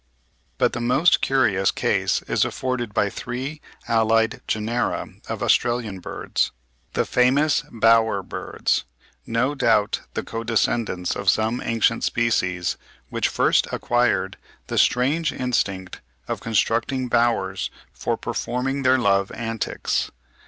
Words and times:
]But 0.57 0.73
the 0.73 0.81
most 0.81 1.21
curious 1.21 1.69
case 1.69 2.23
is 2.23 2.43
afforded 2.43 2.91
by 2.91 3.07
three 3.07 3.61
allied 3.87 4.41
genera 4.47 5.07
of 5.29 5.43
Australian 5.43 5.99
birds, 5.99 6.51
the 6.93 7.05
famous 7.05 7.61
Bower 7.71 8.23
birds,—no 8.23 9.53
doubt 9.53 9.99
the 10.15 10.23
co 10.23 10.43
descendants 10.43 11.15
of 11.15 11.29
some 11.29 11.61
ancient 11.63 12.03
species 12.03 12.77
which 13.09 13.27
first 13.27 13.67
acquired 13.71 14.37
the 14.65 14.79
strange 14.79 15.31
instinct 15.31 16.01
of 16.27 16.39
constructing 16.41 17.07
bowers 17.07 17.69
for 17.93 18.17
performing 18.17 18.81
their 18.81 18.97
love 18.97 19.31
antics. 19.33 20.09